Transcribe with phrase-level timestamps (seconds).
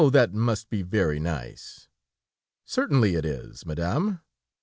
[0.13, 1.87] That must be very nice?"
[2.65, 4.19] "Certainly it is, Madame."